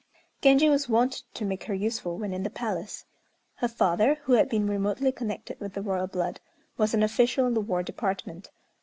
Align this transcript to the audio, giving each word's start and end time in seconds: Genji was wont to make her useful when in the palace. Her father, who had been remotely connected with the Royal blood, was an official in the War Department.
Genji 0.41 0.67
was 0.67 0.89
wont 0.89 1.21
to 1.35 1.45
make 1.45 1.65
her 1.65 1.75
useful 1.75 2.17
when 2.17 2.33
in 2.33 2.41
the 2.41 2.49
palace. 2.49 3.05
Her 3.57 3.67
father, 3.67 4.15
who 4.23 4.33
had 4.33 4.49
been 4.49 4.65
remotely 4.65 5.11
connected 5.11 5.59
with 5.59 5.75
the 5.75 5.81
Royal 5.83 6.07
blood, 6.07 6.39
was 6.75 6.95
an 6.95 7.03
official 7.03 7.45
in 7.45 7.53
the 7.53 7.61
War 7.61 7.83
Department. 7.83 8.49